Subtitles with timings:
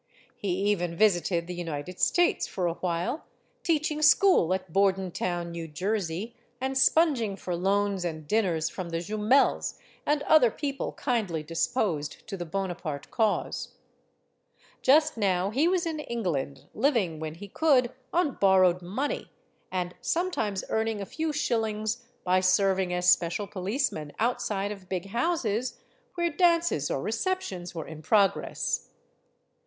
[0.35, 3.25] He even visited the United States, for a while,
[3.61, 9.77] teaching school at Bordentown, New Jersey, and sponging for loans and dinners from the Jumels
[10.07, 11.43] 224 STORIES OF THE SUPER WOMEN and other people kindly
[12.23, 13.73] disposed to the Bonaparte cause.
[14.81, 19.29] Just now he was in England, living, when he could, on borrowed money,
[19.71, 25.79] and sometimes earning a few shillings by serving as special policeman outside of big houses
[26.15, 28.89] where dances or receptions were in progress.